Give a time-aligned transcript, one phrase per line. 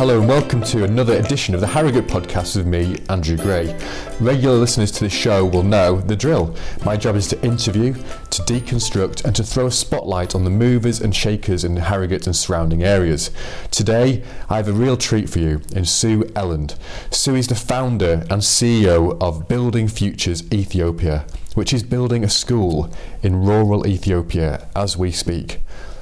[0.00, 3.78] Hello and welcome to another edition of the Harrogate podcast with me, Andrew Gray.
[4.18, 6.56] Regular listeners to this show will know the drill.
[6.86, 11.02] My job is to interview, to deconstruct, and to throw a spotlight on the movers
[11.02, 13.30] and shakers in Harrogate and surrounding areas.
[13.70, 16.76] Today, I have a real treat for you in Sue Eland.
[17.10, 22.90] Sue is the founder and CEO of Building Futures Ethiopia, which is building a school
[23.22, 25.60] in rural Ethiopia as we speak.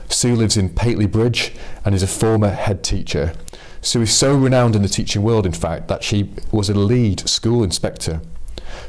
[0.09, 1.53] Sue lives in Pateley Bridge
[1.85, 3.35] and is a former head teacher.
[3.81, 7.29] Sue is so renowned in the teaching world, in fact, that she was a lead
[7.29, 8.21] school inspector.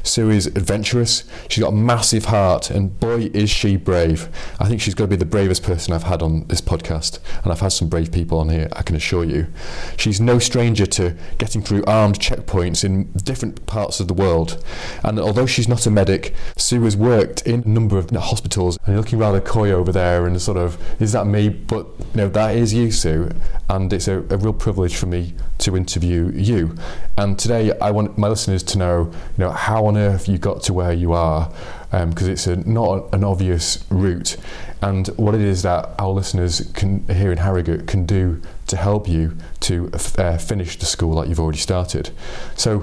[0.02, 4.28] Sue is adventurous, she's got a massive heart, and boy, is she brave.
[4.58, 7.52] I think she's got to be the bravest person I've had on this podcast, and
[7.52, 9.48] I've had some brave people on here, I can assure you.
[9.96, 14.64] She's no stranger to getting through armed checkpoints in different parts of the world,
[15.02, 18.88] and although she's not a medic, Sue has worked in a number of hospitals, and
[18.88, 21.48] you're looking rather coy over there, and sort of, is that me?
[21.48, 23.30] But you no, that is you, Sue,
[23.68, 26.74] and it's a, a real privilege for me to interview you.
[27.16, 30.62] And today, I want my listeners to know, you know, how on earth you got
[30.64, 31.50] to where you are,
[31.90, 34.36] because um, it's a, not an obvious route,
[34.82, 39.08] and what it is that our listeners can here in Harrogate can do to help
[39.08, 42.10] you to uh, finish the school that you've already started.
[42.56, 42.80] So,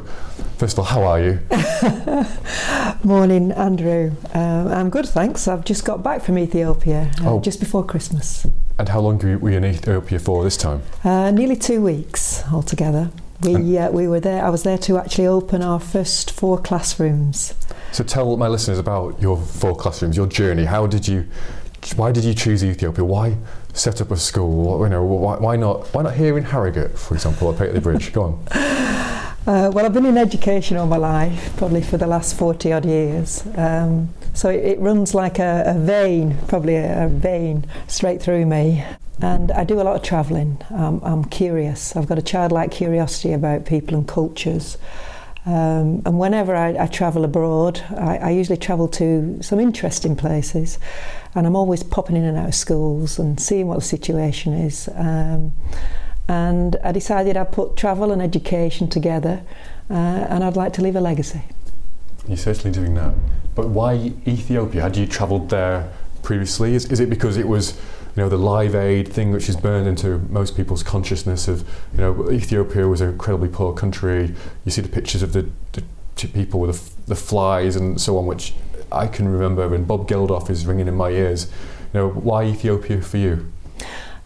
[0.58, 1.39] first of all, how are you?
[3.04, 4.11] Morning, Andrew.
[4.36, 5.48] Uh, I'm good, thanks.
[5.48, 7.39] I've just got back from Ethiopia uh, oh.
[7.39, 8.45] just before Christmas.
[8.78, 10.84] And how long were you in Ethiopia for this time?
[11.04, 13.09] Uh, nearly two weeks altogether.
[13.42, 14.44] We uh, we were there.
[14.44, 17.54] I was there to actually open our first four classrooms.
[17.92, 20.66] So tell my listeners about your four classrooms, your journey.
[20.66, 21.28] How did you?
[21.96, 23.06] Why did you choose Ethiopia?
[23.06, 23.38] Why
[23.74, 24.84] set up a school?
[24.84, 25.88] You know, why, why not?
[25.94, 28.12] Why not here in Harrogate, for example, at Pateley Bridge?
[28.12, 28.48] Go on.
[29.48, 32.86] Uh, well, I've been in education all my life, probably for the last 40 odd
[32.86, 33.48] years.
[33.56, 38.46] Um, so it, it, runs like a, a vein, probably a, a, vein straight through
[38.46, 38.84] me.
[39.22, 40.62] And I do a lot of travelling.
[40.70, 41.96] Um, I'm curious.
[41.96, 44.78] I've got a childlike curiosity about people and cultures.
[45.45, 50.78] Um, and whenever I, I travel abroad, I, I, usually travel to some interesting places.
[51.36, 54.89] And I'm always popping in and out of schools and seeing what the situation is.
[54.94, 55.54] Um,
[56.28, 59.42] and I decided I'd put travel and education together
[59.89, 61.42] uh, and I'd like to leave a legacy.
[62.28, 63.14] You're certainly doing that.
[63.55, 64.82] But why Ethiopia?
[64.82, 65.92] Had you travelled there
[66.23, 66.76] previously?
[66.76, 67.80] Is, is it because it was
[68.17, 71.61] you know, the Live Aid thing, which is burned into most people's consciousness of,
[71.94, 74.33] you know, Ethiopia was an incredibly poor country.
[74.66, 75.83] You see the pictures of the, the
[76.30, 78.55] people with the, the, flies and so on, which
[78.92, 81.45] I can remember, and Bob Geldof is ringing in my ears.
[81.94, 83.52] You know, why Ethiopia for you?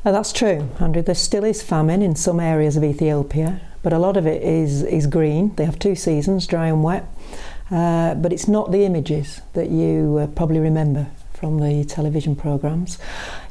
[0.06, 1.02] Uh, that's true, Andrew.
[1.02, 4.84] There still is famine in some areas of Ethiopia, but a lot of it is,
[4.84, 5.54] is green.
[5.56, 7.06] They have two seasons, dry and wet.
[7.70, 11.08] Uh, but it's not the images that you uh, probably remember
[11.42, 13.00] from the television programs.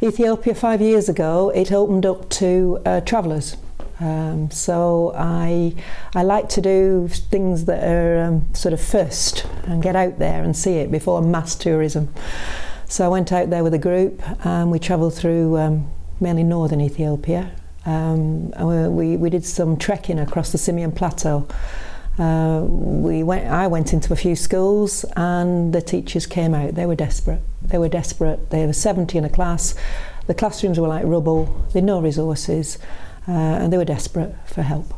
[0.00, 3.56] Ethiopia, five years ago, it opened up to uh, travellers.
[3.98, 5.74] Um, so I,
[6.14, 10.44] I like to do things that are um, sort of first and get out there
[10.44, 12.14] and see it before mass tourism.
[12.86, 15.90] So I went out there with a group and we travelled through um,
[16.20, 17.50] mainly northern Ethiopia.
[17.86, 18.52] Um,
[18.94, 21.48] we, we did some trekking across the Simien Plateau.
[22.18, 26.74] Uh, we went, I went into a few schools and the teachers came out.
[26.74, 27.40] They were desperate.
[27.62, 28.50] They were desperate.
[28.50, 29.74] They were 70 in a class.
[30.26, 31.46] The classrooms were like rubble.
[31.72, 32.78] They had no resources,
[33.26, 34.92] uh, and they were desperate for help.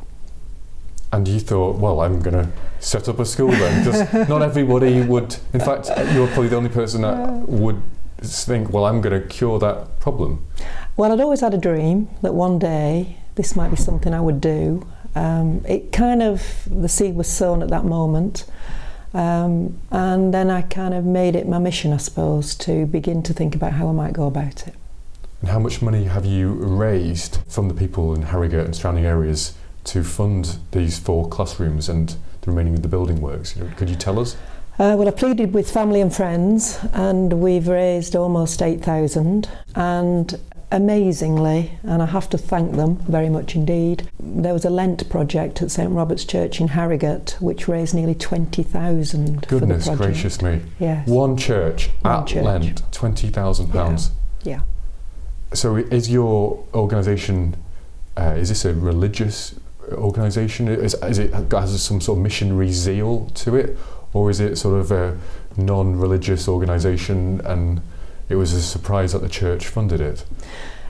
[1.12, 2.50] And you thought, well, I'm going to
[2.80, 5.36] set up a school then, because not everybody would.
[5.52, 7.82] In fact, you're probably the only person that would
[8.22, 10.46] think, well, I'm going to cure that problem.
[10.96, 14.40] Well, I'd always had a dream that one day this might be something I would
[14.40, 14.86] do.
[15.14, 18.44] Um, it kind of the seed was sown at that moment.
[19.14, 23.34] Um, and then I kind of made it my mission, I suppose, to begin to
[23.34, 24.74] think about how I might go about it.
[25.40, 29.54] And how much money have you raised from the people in Harrogate and surrounding areas
[29.84, 33.54] to fund these four classrooms and the remaining of the building works?
[33.76, 34.36] Could you tell us?
[34.78, 39.48] Uh, well, I pleaded with family and friends, and we've raised almost 8,000.
[39.74, 40.40] And
[40.72, 44.08] amazingly, and I have to thank them very much indeed.
[44.18, 49.46] There was a Lent project at St Robert's Church in Harrogate which raised nearly 20,000
[49.46, 50.62] Goodness gracious me.
[50.80, 51.06] Yes.
[51.06, 52.44] One church One at church.
[52.44, 54.10] Lent, £20,000.
[54.42, 54.52] Yeah.
[54.52, 54.60] yeah.
[55.52, 57.56] So is your organisation,
[58.16, 59.54] uh, is this a religious
[59.92, 60.68] organisation?
[60.68, 63.76] Is, is it has some sort of missionary zeal to it?
[64.14, 65.18] Or is it sort of a
[65.56, 67.82] non-religious organisation and
[68.32, 70.24] it was a surprise that the church funded it.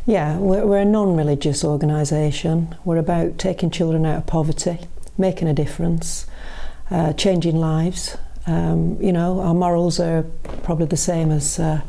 [0.07, 2.77] Yeah, we're, we're a non religious organisation.
[2.85, 4.79] We're about taking children out of poverty,
[5.19, 6.27] making a difference,
[6.89, 8.17] uh, changing lives.
[8.47, 10.25] Um, you know, our morals are
[10.63, 11.81] probably the same as uh,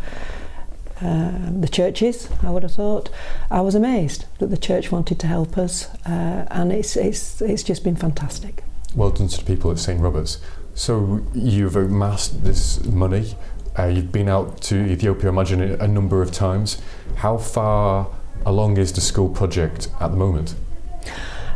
[1.01, 3.11] uh, the churches, I would have thought.
[3.51, 7.61] I was amazed that the church wanted to help us, uh, and it's, it's, it's
[7.61, 8.63] just been fantastic.
[8.95, 10.39] Well done to the people at St Robert's.
[10.75, 13.35] So you've amassed this money.
[13.77, 16.81] Uh, you've been out to Ethiopia, I imagine, a number of times.
[17.15, 18.07] How far
[18.45, 20.55] along is the school project at the moment?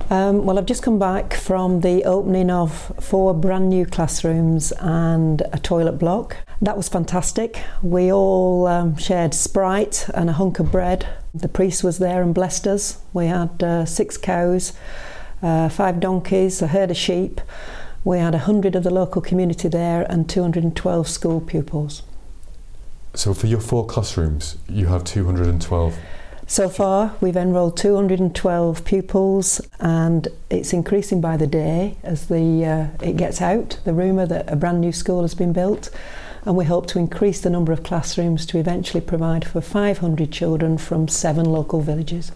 [0.09, 5.41] Um, well, I've just come back from the opening of four brand new classrooms and
[5.51, 6.37] a toilet block.
[6.61, 7.61] That was fantastic.
[7.83, 11.07] We all um, shared Sprite and a hunk of bread.
[11.35, 12.99] The priest was there and blessed us.
[13.13, 14.73] We had uh, six cows,
[15.43, 17.41] uh, five donkeys, a herd of sheep.
[18.07, 22.03] We had 100 of the local community there and 212 school pupils.
[23.13, 25.97] So, for your four classrooms, you have 212
[26.49, 33.05] so far, we've enrolled 212 pupils, and it's increasing by the day as the uh,
[33.05, 33.77] it gets out.
[33.83, 35.89] The rumour that a brand new school has been built,
[36.45, 40.77] and we hope to increase the number of classrooms to eventually provide for 500 children
[40.77, 42.31] from seven local villages.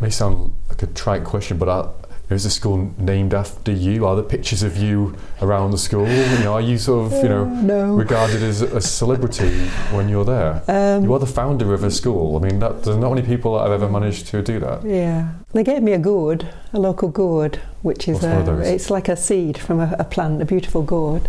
[0.00, 1.88] May sound like a trite question, but I,
[2.30, 4.06] is the school named after you?
[4.06, 6.06] Are there pictures of you around the school?
[6.06, 7.94] You know, are you sort of, you know, uh, no.
[7.94, 10.62] regarded as a celebrity when you're there?
[10.68, 12.36] Um, you are the founder of a school.
[12.36, 14.84] I mean, that, there's not many people that have ever managed to do that.
[14.84, 19.16] Yeah, they gave me a gourd, a local gourd, which is a, it's like a
[19.16, 21.28] seed from a, a plant, a beautiful gourd,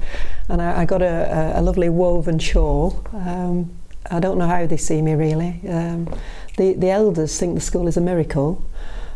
[0.49, 3.05] and I, I got a, a, lovely woven shawl.
[3.13, 3.71] Um,
[4.11, 5.61] I don't know how they see me really.
[5.69, 6.13] Um,
[6.57, 8.65] the the elders think the school is a miracle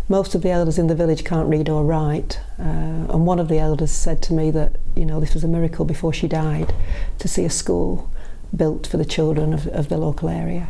[0.09, 2.39] most of the elders in the village can't read or write.
[2.59, 5.47] Uh, and one of the elders said to me that, you know, this was a
[5.47, 6.73] miracle before she died
[7.19, 8.11] to see a school
[8.55, 10.67] built for the children of, of the local area,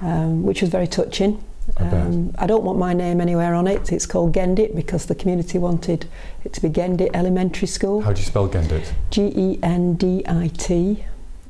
[0.00, 1.42] um, which was very touching.
[1.78, 3.90] I, um, I, don't want my name anywhere on it.
[3.90, 6.06] It's called Gendit because the community wanted
[6.44, 8.02] it to be Gendit Elementary School.
[8.02, 8.92] How do you spell Gendit?
[9.10, 11.04] G E N D I T.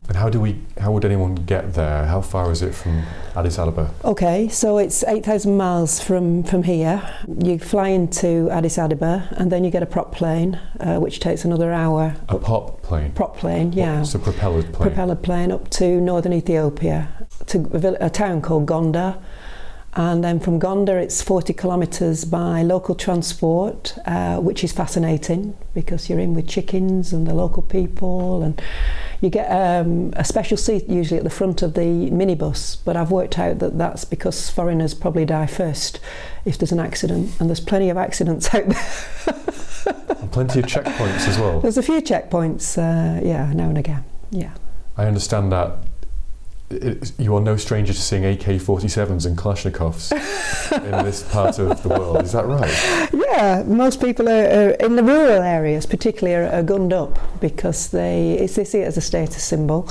[0.06, 0.60] And how do we?
[0.78, 2.04] How would anyone get there?
[2.04, 3.04] How far is it from
[3.34, 3.90] Addis Ababa?
[4.04, 7.02] Okay, so it's eight thousand miles from from here.
[7.42, 11.46] You fly into Addis Ababa, and then you get a prop plane, uh, which takes
[11.46, 12.14] another hour.
[12.28, 13.12] A pop plane.
[13.12, 14.02] Prop plane, yeah.
[14.02, 14.90] It's a propellered plane.
[14.90, 17.08] Propellered plane up to northern Ethiopia,
[17.46, 19.16] to a, a town called Gondar.
[19.96, 26.10] And then from Gondar, it's 40 kilometres by local transport, uh, which is fascinating because
[26.10, 28.60] you're in with chickens and the local people, and
[29.24, 32.76] you get um, a special seat usually at the front of the minibus.
[32.84, 35.98] But I've worked out that that's because foreigners probably die first
[36.44, 39.34] if there's an accident, and there's plenty of accidents out there.
[40.20, 41.60] and plenty of checkpoints as well.
[41.60, 44.52] There's a few checkpoints, uh, yeah, now and again, yeah.
[44.96, 45.78] I understand that
[47.18, 50.12] you are no stranger to seeing AK-47s and Kalashnikovs
[50.72, 52.22] in this part of the world.
[52.22, 53.10] Is that right?
[53.12, 57.90] Yeah, most people are, are in the rural areas, particularly, are, are, gunned up because
[57.90, 59.88] they they see it as a status symbol,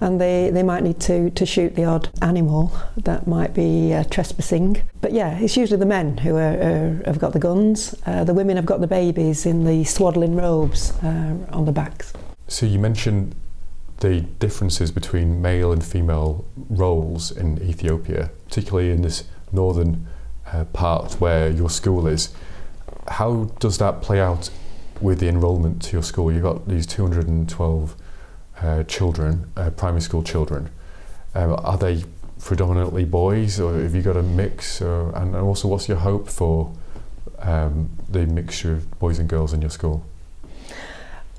[0.00, 4.04] and they, they might need to, to shoot the odd animal that might be uh,
[4.04, 4.82] trespassing.
[5.00, 7.94] But yeah, it's usually the men who are, have got the guns.
[8.06, 12.12] Uh, the women have got the babies in the swaddling robes uh, on the backs.
[12.48, 13.34] So you mentioned
[14.04, 20.06] the differences between male and female roles in Ethiopia, particularly in this northern
[20.52, 22.34] uh, part where your school is.
[23.08, 24.50] How does that play out
[25.00, 26.30] with the enrolment to your school?
[26.30, 27.96] You've got these 212
[28.60, 30.68] uh, children, uh, primary school children.
[31.34, 32.04] Um, are they
[32.38, 34.82] predominantly boys, or have you got a mix?
[34.82, 36.70] Or, and also, what's your hope for
[37.38, 40.04] um, the mixture of boys and girls in your school?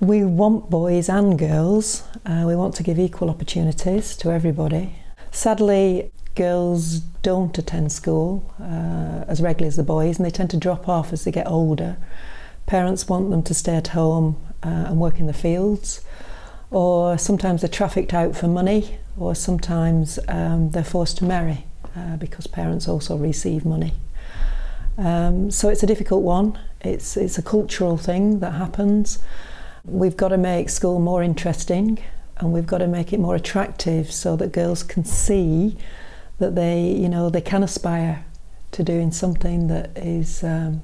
[0.02, 2.04] We want boys and girls.
[2.26, 4.98] Uh, we want to give equal opportunities to everybody.
[5.32, 10.58] Sadly, girls don't attend school uh, as regularly as the boys, and they tend to
[10.58, 11.96] drop off as they get older.
[12.66, 16.02] Parents want them to stay at home uh, and work in the fields,
[16.72, 22.18] or sometimes they're trafficked out for money, or sometimes um, they're forced to marry uh,
[22.18, 23.94] because parents also receive money.
[24.98, 26.60] Um, so it's a difficult one.
[26.82, 29.20] It's it's a cultural thing that happens.
[29.86, 32.00] We've got to make school more interesting
[32.38, 35.78] and we've got to make it more attractive so that girls can see
[36.40, 38.26] that they, you know, they can aspire
[38.72, 40.82] to doing something that is um,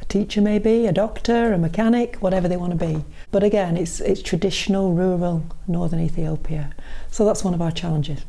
[0.00, 3.04] a teacher maybe, a doctor, a mechanic, whatever they want to be.
[3.30, 6.72] But again, it's it's traditional rural northern Ethiopia.
[7.10, 8.24] So that's one of our challenges.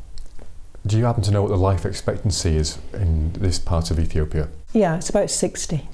[0.86, 4.48] Do you happen to know what the life expectancy is in this part of Ethiopia?
[4.72, 5.88] Yeah, it's about 60.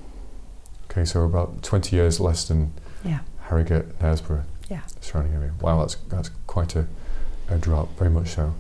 [0.90, 2.72] Okay, so about 20 years less than
[3.04, 3.20] yeah.
[3.49, 4.83] Harrogate, Knaresborough, yeah.
[5.00, 5.52] surrounding area.
[5.61, 6.87] Wow, that's that's quite a,
[7.49, 8.55] a drop, very much so.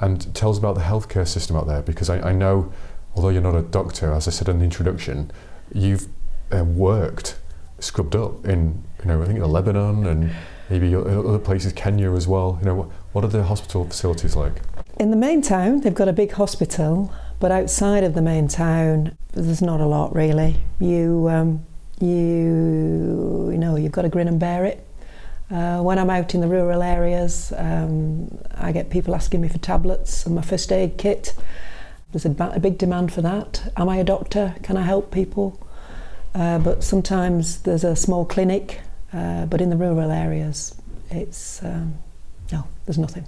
[0.00, 2.72] And tell us about the healthcare system out there, because I, I know,
[3.14, 5.30] although you're not a doctor, as I said in the introduction,
[5.72, 6.08] you've
[6.52, 7.36] uh, worked,
[7.78, 10.32] scrubbed up in, you know, I think in Lebanon and
[10.68, 12.58] maybe other places, Kenya as well.
[12.60, 14.54] You know, what are the hospital facilities like?
[14.98, 19.16] In the main town, they've got a big hospital, but outside of the main town,
[19.32, 20.56] there's not a lot really.
[20.80, 21.64] You, um,
[22.00, 24.86] you, you know, you've got to grin and bear it.
[25.50, 29.58] Uh, when I'm out in the rural areas, um, I get people asking me for
[29.58, 31.34] tablets and my first aid kit.
[32.12, 33.72] There's a, a big demand for that.
[33.76, 34.54] Am I a doctor?
[34.62, 35.60] Can I help people?
[36.34, 38.80] Uh, but sometimes there's a small clinic,
[39.12, 40.74] uh, but in the rural areas,
[41.10, 41.96] it's um,
[42.50, 43.26] no, there's nothing.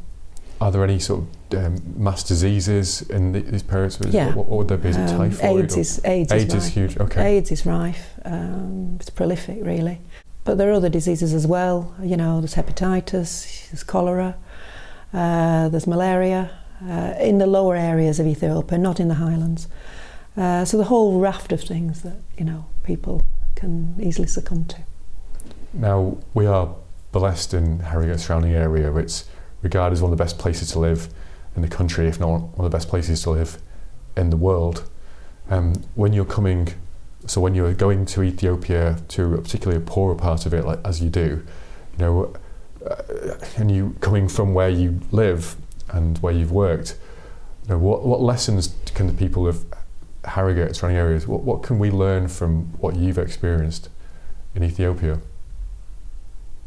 [0.65, 3.99] Are there any sort of um, mass diseases in the, these periods?
[4.09, 4.29] Yeah.
[4.29, 4.89] What, what would there be?
[4.89, 5.65] Is Um, typhoid?
[5.65, 6.97] AIDS is AIDS, AIDS is, is huge.
[6.97, 7.37] Okay.
[7.37, 8.15] AIDS is rife.
[8.25, 10.01] Um, it's prolific, really.
[10.45, 11.95] But there are other diseases as well.
[12.03, 14.37] You know, there's hepatitis, there's cholera,
[15.13, 16.51] uh, there's malaria
[16.83, 19.69] uh, in the lower areas of Ethiopia, not in the highlands.
[20.35, 23.21] Uh, so the whole raft of things that you know people
[23.55, 24.79] can easily succumb to.
[25.75, 26.75] Now we are
[27.13, 28.91] blessed in Harrogate surrounding area.
[28.97, 29.27] It's
[29.65, 31.09] regarded as one of the best places to live
[31.57, 33.59] in the country, if not one of the best places to live
[34.17, 34.89] in the world.
[35.51, 36.69] Um, when you're coming,
[37.27, 40.79] so when you're going to Ethiopia, to a particularly a poorer part of it, like
[40.85, 41.45] as you do,
[41.93, 42.35] you know,
[42.89, 45.57] uh, and you coming from where you live
[45.91, 46.97] and where you've worked,
[47.65, 49.65] you know, what what lessons can the people of
[50.25, 53.91] Harrogate and surrounding areas, what what can we learn from what you've experienced
[54.55, 55.21] in Ethiopia?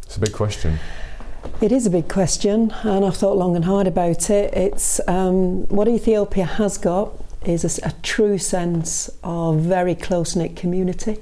[0.04, 0.80] It's a big question.
[1.60, 4.54] It is a big question, and I've thought long and hard about it.
[4.54, 7.12] It's um, what Ethiopia has got
[7.44, 11.18] is a true sense of very close knit community,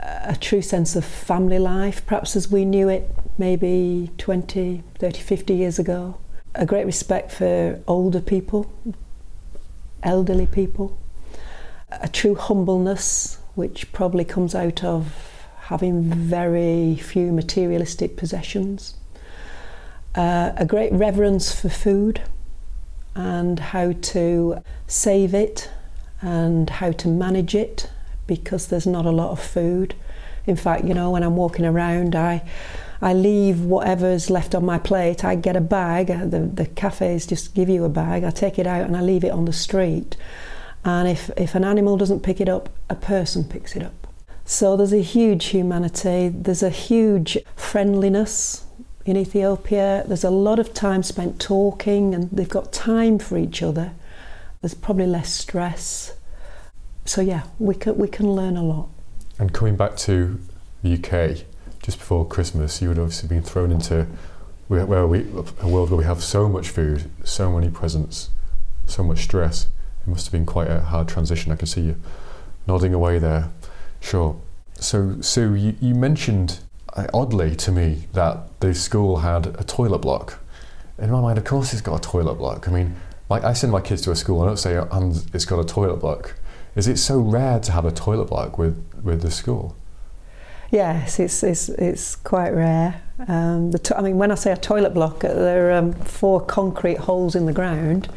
[0.00, 5.54] a true sense of family life, perhaps as we knew it maybe 20, 30, 50
[5.54, 6.18] years ago.
[6.54, 8.72] A great respect for older people,
[10.02, 10.96] elderly people,
[11.90, 18.96] a true humbleness, which probably comes out of having very few materialistic possessions
[20.14, 22.22] uh, a great reverence for food
[23.14, 25.70] and how to save it
[26.20, 27.90] and how to manage it
[28.26, 29.94] because there's not a lot of food.
[30.46, 32.42] In fact, you know, when I'm walking around, I
[33.02, 35.24] I leave whatever's left on my plate.
[35.24, 36.10] I get a bag.
[36.10, 38.24] uh, The the cafes just give you a bag.
[38.24, 40.16] I take it out and I leave it on the street.
[40.84, 44.06] And if if an animal doesn't pick it up, a person picks it up.
[44.44, 46.28] So there's a huge humanity.
[46.28, 48.63] There's a huge friendliness
[49.04, 50.04] in Ethiopia.
[50.06, 53.92] There's a lot of time spent talking, and they've got time for each other.
[54.60, 56.14] There's probably less stress.
[57.04, 58.88] So yeah, we can we can learn a lot.
[59.38, 60.40] And coming back to
[60.82, 61.44] the UK
[61.82, 64.06] just before Christmas, you would obviously been thrown into
[64.68, 65.20] where where we
[65.60, 68.30] a world where we have so much food, so many presents,
[68.86, 69.68] so much stress.
[70.06, 71.52] It must have been quite a hard transition.
[71.52, 71.96] I can see you
[72.66, 73.50] nodding away there.
[74.00, 74.40] Sure.
[74.80, 76.60] So Sue, you, you mentioned
[77.12, 80.40] oddly to me that the school had a toilet block.
[80.98, 82.68] In my mind, of course, it's got a toilet block.
[82.68, 82.96] I mean,
[83.28, 85.64] like I send my kids to a school, I don't say and it's got a
[85.64, 86.34] toilet block.
[86.76, 89.76] Is it so rare to have a toilet block with, with the school?
[90.70, 93.00] Yes, it's it's it's quite rare.
[93.28, 96.40] Um, to- I mean, when I say a toilet block, uh, there are um, four
[96.40, 98.08] concrete holes in the ground,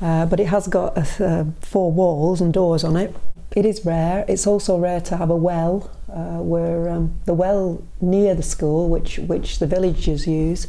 [0.00, 3.14] uh, but it has got uh, four walls and doors on it.
[3.54, 4.24] It is rare.
[4.28, 8.88] It's also rare to have a well, uh, where um, the well near the school,
[8.88, 10.66] which which the villagers use,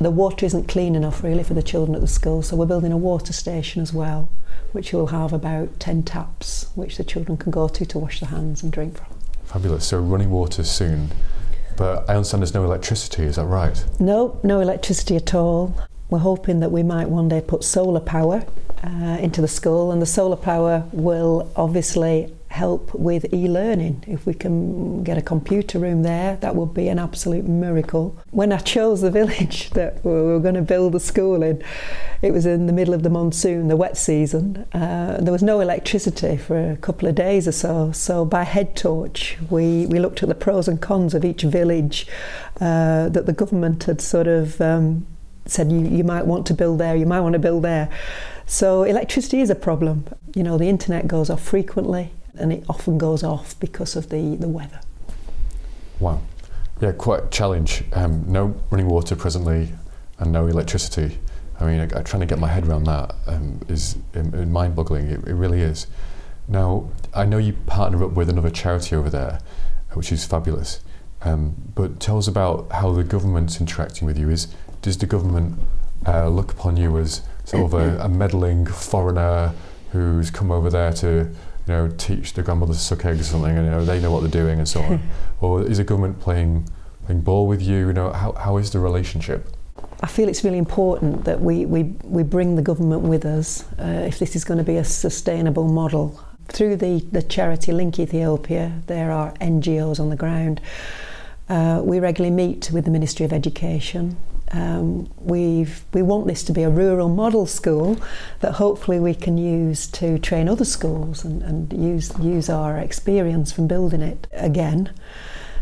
[0.00, 2.42] the water isn't clean enough really for the children at the school.
[2.42, 4.30] So we're building a water station as well,
[4.72, 8.30] which will have about ten taps, which the children can go to to wash their
[8.30, 9.18] hands and drink from.
[9.44, 9.86] Fabulous.
[9.86, 11.10] So running water soon.
[11.76, 13.84] But I understand there's no electricity, is that right?
[13.98, 15.74] No, no electricity at all.
[16.10, 18.44] We're hoping that we might one day put solar power
[18.82, 24.04] uh, into the school, and the solar power will obviously help with e-learning.
[24.06, 28.16] If we can get a computer room there, that would be an absolute miracle.
[28.30, 31.62] When I chose the village that we were going to build the school in,
[32.20, 34.66] it was in the middle of the monsoon, the wet season.
[34.72, 37.90] Uh, there was no electricity for a couple of days or so.
[37.92, 42.06] So by head torch, we, we looked at the pros and cons of each village
[42.60, 45.06] uh, that the government had sort of um,
[45.46, 47.88] said you, you might want to build there, you might want to build there.
[48.46, 50.06] So electricity is a problem.
[50.34, 54.36] You know, the internet goes off frequently and it often goes off because of the,
[54.36, 54.80] the weather.
[56.00, 56.20] Wow.
[56.80, 57.84] Yeah, quite a challenge.
[57.92, 59.72] Um, no running water presently
[60.18, 61.18] and no electricity.
[61.60, 65.06] I mean, I, I, trying to get my head around that um, is um, mind-boggling.
[65.06, 65.86] It, it really is.
[66.48, 69.38] Now, I know you partner up with another charity over there,
[69.92, 70.80] which is fabulous.
[71.20, 74.28] Um, but tell us about how the government's interacting with you.
[74.28, 74.48] Is
[74.80, 75.60] does the government
[76.06, 79.52] uh, look upon you as sort of a, a meddling foreigner
[79.90, 81.06] who's come over there to
[81.66, 84.10] you know teach the grandmother to suck eggs or something, and you know they know
[84.10, 85.00] what they're doing and so on,
[85.40, 86.68] or is the government playing
[87.06, 87.88] playing ball with you?
[87.88, 89.48] You know how how is the relationship?
[90.04, 94.04] I feel it's really important that we, we, we bring the government with us uh,
[94.04, 96.20] if this is going to be a sustainable model.
[96.48, 100.60] Through the, the charity Link Ethiopia, there are NGOs on the ground.
[101.48, 104.16] Uh, we regularly meet with the Ministry of Education.
[104.52, 107.96] Um, we've, we want this to be a rural model school
[108.40, 113.50] that hopefully we can use to train other schools and, and use, use our experience
[113.50, 114.92] from building it again.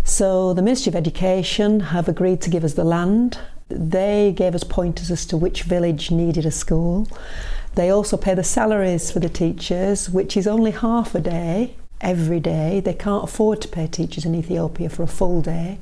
[0.03, 3.39] So the Ministry of Education have agreed to give us the land.
[3.69, 7.07] They gave us pointers as to which village needed a school.
[7.77, 12.41] They also pay the salaries for the teachers, which is only half a day every
[12.41, 12.81] day.
[12.81, 15.79] They can't afford to pay teachers in Ethiopia for a full day.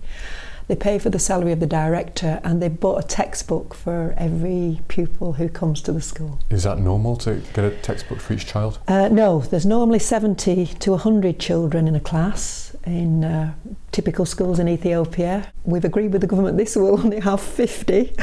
[0.69, 4.81] They pay for the salary of the director and they bought a textbook for every
[4.89, 6.39] pupil who comes to the school.
[6.51, 8.79] Is that normal to get a textbook for each child?
[8.87, 13.55] Uh, no, there's normally 70 to 100 children in a class in uh,
[13.93, 15.51] typical schools in Ethiopia.
[15.65, 18.15] We've agreed with the government this will only have 50.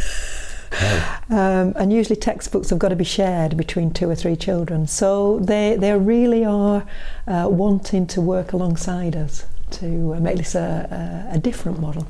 [0.72, 1.12] Oh.
[1.28, 4.86] Um, and usually textbooks have got to be shared between two or three children.
[4.86, 6.86] So they, they really are
[7.28, 9.46] uh, wanting to work alongside us
[9.80, 12.08] to make this a, a, a, different model.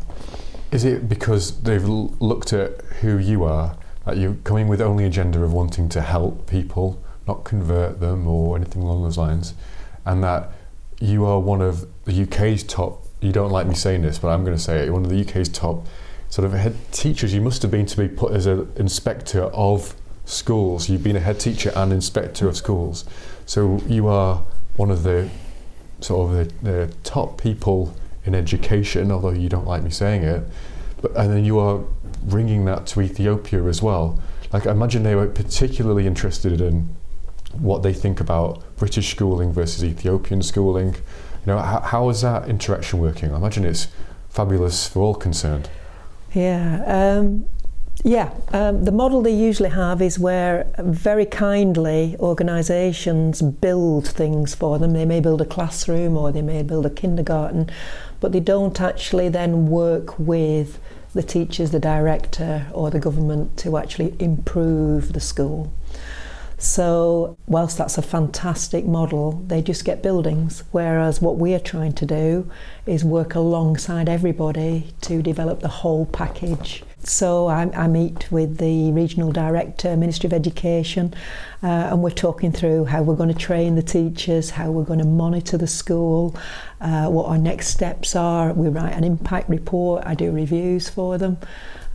[0.71, 5.05] Is it because they've l- looked at who you are, that you're coming with only
[5.05, 9.53] agenda of wanting to help people, not convert them or anything along those lines,
[10.05, 10.51] and that
[10.99, 14.43] you are one of the UK's top, you don't like me saying this, but I'm
[14.43, 15.87] going to say it, one of the UK's top
[16.29, 17.33] sort of head teachers.
[17.33, 19.95] You must have been to be put as an inspector of
[20.25, 20.89] schools.
[20.89, 23.05] You've been a head teacher and inspector of schools.
[23.45, 24.43] So you are
[24.75, 25.29] one of the
[26.01, 30.43] sort of the, the top people in education, although you don't like me saying it.
[31.01, 31.83] But, and then you are
[32.23, 34.19] bringing that to Ethiopia as well.
[34.51, 36.95] Like I imagine they were particularly interested in
[37.53, 40.95] what they think about British schooling versus Ethiopian schooling.
[40.95, 43.33] You know, how, how is that interaction working?
[43.33, 43.87] I imagine it's
[44.29, 45.69] fabulous for all concerned.
[46.33, 46.83] Yeah.
[46.85, 47.45] Um,
[48.03, 54.77] yeah, um, the model they usually have is where very kindly organisations build things for
[54.77, 54.93] them.
[54.93, 57.69] They may build a classroom or they may build a kindergarten,
[58.19, 60.79] but they don't actually then work with
[61.13, 65.71] the teachers, the director, or the government to actually improve the school.
[66.57, 70.63] So, whilst that's a fantastic model, they just get buildings.
[70.71, 72.49] Whereas what we're trying to do
[72.85, 76.83] is work alongside everybody to develop the whole package.
[77.07, 81.13] So, I, I meet with the regional director, Ministry of Education,
[81.61, 84.99] uh, and we're talking through how we're going to train the teachers, how we're going
[84.99, 86.35] to monitor the school,
[86.81, 88.53] uh, what our next steps are.
[88.53, 91.37] We write an impact report, I do reviews for them.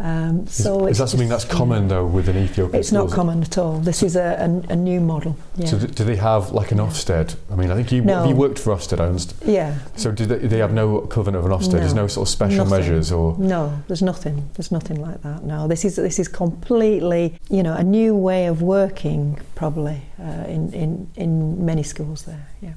[0.01, 2.81] Um, so is, is that something that's common though within Ethiopia?
[2.81, 3.81] It's not common at all.
[3.81, 5.37] This is a, a, a new model.
[5.57, 5.67] Yeah.
[5.67, 7.37] So do they have like an Ofsted?
[7.53, 8.27] I mean, I think you no.
[8.27, 9.51] you worked for Ofsted, I understand.
[9.51, 9.79] Yeah.
[9.97, 11.75] So do they, they have no covenant of an Ofsted?
[11.75, 11.79] No.
[11.81, 12.79] There's no sort of special nothing.
[12.79, 13.83] measures or no.
[13.89, 14.49] There's nothing.
[14.55, 15.45] There's nothing like that.
[15.45, 15.69] No.
[15.69, 20.73] This is this is completely you know a new way of working probably uh, in
[20.73, 22.49] in in many schools there.
[22.63, 22.73] Yeah.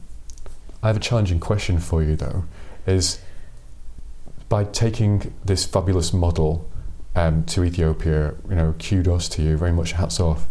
[0.82, 2.44] I have a challenging question for you though.
[2.86, 3.22] Is
[4.50, 6.70] by taking this fabulous model
[7.16, 10.48] um, to Ethiopia, you know, kudos to you, very much hats off.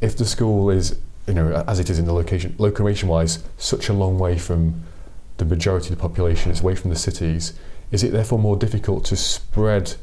[0.00, 3.88] If the school is, you know, as it is in the location, location wise, such
[3.88, 4.82] a long way from
[5.38, 7.54] the majority of the population, it's away from the cities,
[7.90, 9.94] is it therefore more difficult to spread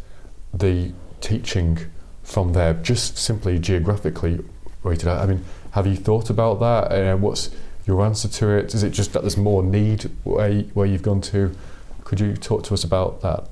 [0.53, 1.79] the teaching
[2.23, 4.43] from there, just simply geographically
[4.83, 5.07] rated?
[5.07, 6.91] I mean, have you thought about that?
[6.91, 7.49] Uh, what's
[7.85, 8.73] your answer to it?
[8.73, 11.55] Is it just that there's more need where, where you've gone to?
[12.03, 13.47] Could you talk to us about that?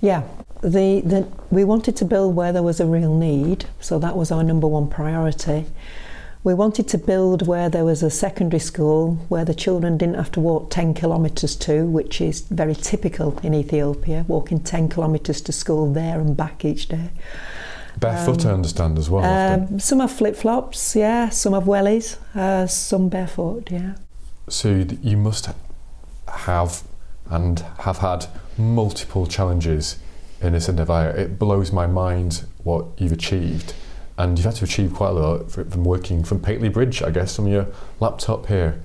[0.00, 0.22] Yeah,
[0.62, 4.30] the, the, we wanted to build where there was a real need, so that was
[4.30, 5.66] our number one priority.
[6.44, 10.32] We wanted to build where there was a secondary school where the children didn't have
[10.32, 15.52] to walk 10 kilometres to, which is very typical in Ethiopia, walking 10 kilometres to
[15.52, 17.10] school there and back each day.
[17.98, 19.24] Barefoot, um, I understand as well.
[19.24, 23.94] Um, some have flip flops, yeah, some have wellies, uh, some barefoot, yeah.
[24.48, 25.48] So you must
[26.26, 26.82] have
[27.30, 28.26] and have had
[28.58, 29.96] multiple challenges
[30.42, 31.10] in this endeavour.
[31.16, 33.74] It blows my mind what you've achieved,
[34.18, 37.36] and you've had to achieve quite a lot from working from Pateley Bridge, I guess,
[37.36, 37.68] from your
[38.00, 38.80] laptop here,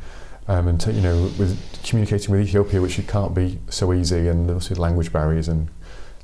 [0.48, 4.50] um, and to, you know, with communicating with Ethiopia, which can't be so easy, and
[4.50, 5.70] also language barriers and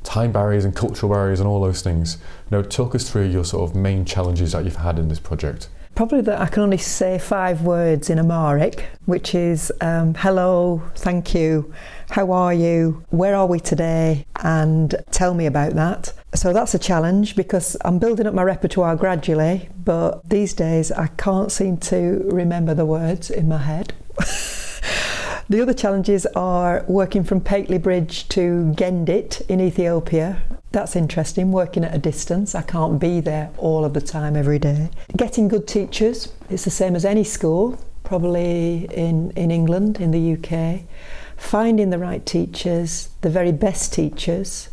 [0.03, 2.17] time barriers and cultural barriers and all those things.
[2.51, 5.69] Know, talk us through your sort of main challenges that you've had in this project.
[5.95, 11.35] Probably that I can only say five words in Amharic, which is um, hello, thank
[11.35, 11.71] you,
[12.13, 16.13] how are you, where are we today, and tell me about that.
[16.35, 21.07] So that's a challenge because I'm building up my repertoire gradually, but these days I
[21.07, 23.93] can't seem to remember the words in my head.
[25.49, 30.43] the other challenges are working from Pateley Bridge to Gendit in Ethiopia.
[30.71, 32.53] That's interesting, working at a distance.
[32.53, 34.91] I can't be there all of the time every day.
[35.17, 40.33] Getting good teachers, it's the same as any school, probably in, in England, in the
[40.33, 40.83] UK.
[41.43, 44.69] Finding the right teachers, the very best teachers,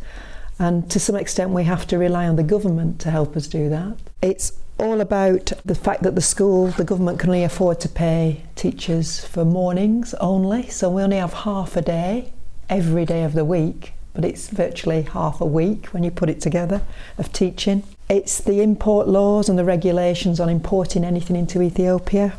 [0.57, 3.69] and to some extent we have to rely on the government to help us do
[3.69, 3.97] that.
[4.21, 8.43] It's all about the fact that the school, the government can only afford to pay
[8.55, 12.33] teachers for mornings only, so we only have half a day
[12.69, 16.41] every day of the week but it's virtually half a week when you put it
[16.41, 16.81] together
[17.17, 17.83] of teaching.
[18.09, 22.33] It's the import laws and the regulations on importing anything into Ethiopia,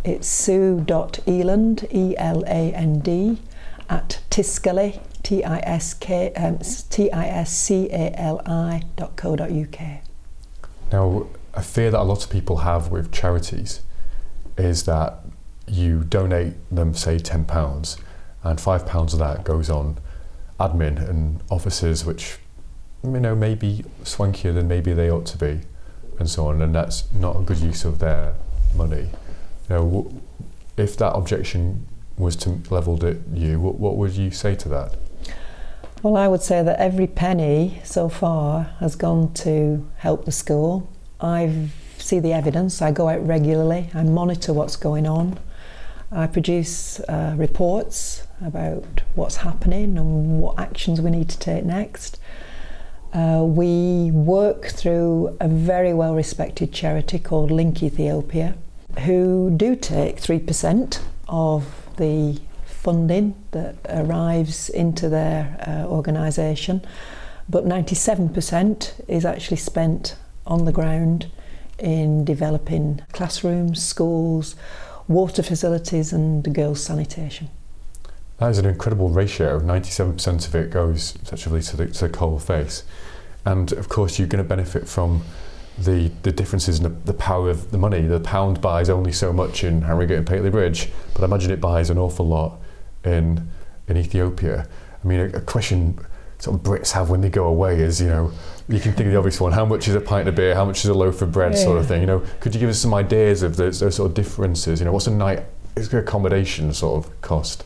[0.03, 3.41] it's sue.eland, E L A N D,
[3.89, 5.95] at Tiscali, T I S
[6.37, 7.09] um, C
[7.91, 9.79] A L I dot co dot uk.
[10.91, 13.81] Now, a fear that a lot of people have with charities
[14.55, 15.23] is that
[15.69, 17.97] you donate them, say, ten pounds,
[18.43, 19.97] and five pounds of that goes on
[20.59, 22.37] admin and offices, which
[23.03, 25.61] you know maybe swankier than maybe they ought to be,
[26.19, 28.33] and so on, and that's not a good use of their
[28.75, 29.09] money.
[29.69, 30.21] You know,
[30.77, 34.95] if that objection was to levelled at you, what, what would you say to that?
[36.01, 40.89] Well, I would say that every penny so far has gone to help the school.
[41.19, 45.37] I see the evidence, I go out regularly, I monitor what's going on,
[46.11, 52.19] I produce uh, reports about what's happening and what actions we need to take next.
[53.13, 58.55] Uh, we work through a very well respected charity called Link Ethiopia,
[59.05, 61.65] who do take 3% of
[61.97, 66.81] the funding that arrives into their uh, organisation,
[67.47, 70.15] but 97% is actually spent
[70.47, 71.27] on the ground
[71.77, 74.55] in developing classrooms, schools,
[75.09, 77.49] water facilities, and girls' sanitation.
[78.37, 79.59] That is an incredible ratio.
[79.59, 82.83] 97% of it goes effectively to the, to the coal face.
[83.43, 85.23] And of course, you're going to benefit from
[85.77, 88.01] the, the differences in the, the, power of the money.
[88.01, 91.59] The pound buys only so much in Harrogate and Pateley Bridge, but I imagine it
[91.59, 92.59] buys an awful lot
[93.03, 93.49] in
[93.89, 94.67] in Ethiopia.
[95.03, 95.99] I mean, a, a, question
[96.37, 98.31] sort of Brits have when they go away is, you know,
[98.69, 100.55] you can think of the obvious one: how much is a pint of beer?
[100.55, 101.53] How much is a loaf of bread?
[101.53, 101.63] Yeah.
[101.63, 102.01] Sort of thing.
[102.01, 104.79] You know, could you give us some ideas of those, those sort of differences?
[104.79, 105.43] You know, what's a night
[105.75, 107.63] accommodation sort of cost?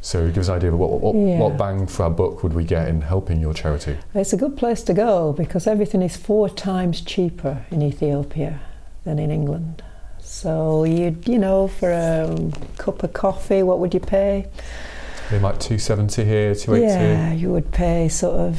[0.00, 1.38] So give us an idea of what, what, yeah.
[1.38, 3.96] what, bang for our buck would we get in helping your charity?
[4.14, 8.60] It's a good place to go because everything is four times cheaper in Ethiopia
[9.04, 9.82] than in England.
[10.18, 12.36] So you you know for a
[12.78, 14.48] cup of coffee, what would you pay?
[15.30, 16.86] They might two seventy here, two eighty.
[16.86, 18.58] Yeah, you would pay sort of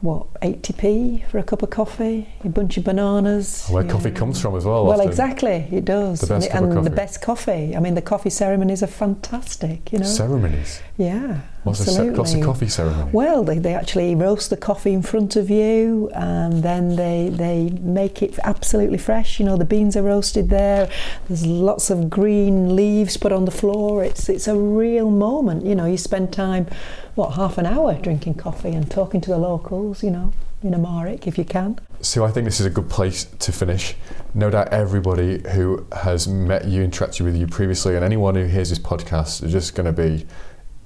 [0.00, 3.66] what 80p for a cup of coffee, a bunch of bananas.
[3.68, 4.84] Where coffee comes from as well.
[4.84, 5.08] Well, often.
[5.08, 6.20] exactly, it does.
[6.20, 7.74] The best and, and the best coffee.
[7.76, 9.92] I mean, the coffee ceremonies are fantastic.
[9.92, 10.80] You know, ceremonies.
[10.96, 12.14] Yeah, what's absolutely.
[12.14, 13.10] a, what's a coffee ceremony?
[13.12, 17.70] Well, they, they actually roast the coffee in front of you, and then they they
[17.80, 19.38] make it absolutely fresh.
[19.38, 20.90] You know, the beans are roasted there.
[21.28, 24.04] There's lots of green leaves put on the floor.
[24.04, 25.64] It's it's a real moment.
[25.64, 26.66] You know, you spend time
[27.14, 30.32] what half an hour drinking coffee and talking to the locals, you know.
[30.62, 31.78] in Amharic if you can.
[32.00, 33.94] So I think this is a good place to finish.
[34.34, 38.70] No doubt everybody who has met you, interacted with you previously, and anyone who hears
[38.70, 40.26] this podcast is just going to be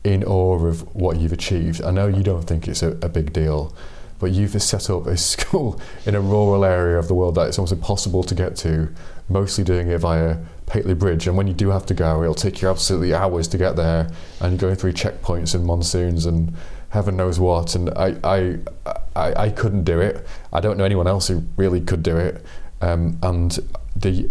[0.05, 1.83] in awe of what you've achieved.
[1.83, 3.75] I know you don't think it's a, a big deal,
[4.19, 7.59] but you've set up a school in a rural area of the world that it's
[7.59, 8.89] almost impossible to get to,
[9.29, 11.27] mostly doing it via Pateley Bridge.
[11.27, 14.11] And when you do have to go, it'll take you absolutely hours to get there,
[14.41, 16.55] and you're going through checkpoints and monsoons and
[16.91, 17.75] heaven knows what.
[17.75, 18.59] And I, I,
[19.17, 20.27] I, I couldn't do it.
[20.53, 22.45] I don't know anyone else who really could do it.
[22.81, 23.59] Um, and
[23.97, 24.31] the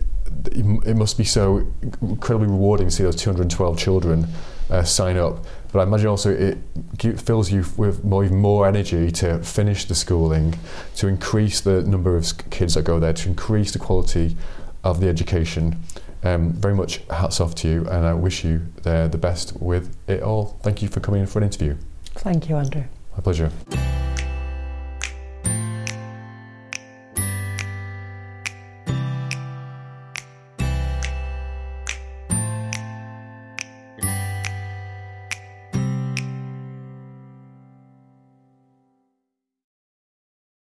[0.53, 1.67] it must be so
[2.01, 4.27] incredibly rewarding to see those 212 children
[4.69, 5.45] uh, sign up.
[5.71, 6.57] But I imagine also it
[7.19, 10.55] fills you with more, even more energy to finish the schooling,
[10.97, 14.35] to increase the number of kids that go there, to increase the quality
[14.83, 15.81] of the education.
[16.23, 19.95] Um, very much hats off to you, and I wish you the, the best with
[20.07, 20.57] it all.
[20.61, 21.77] Thank you for coming in for an interview.
[22.15, 22.83] Thank you, Andrew.
[23.15, 23.51] My pleasure.